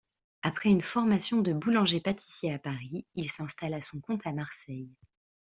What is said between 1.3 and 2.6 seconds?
de boulanger-pâtissier à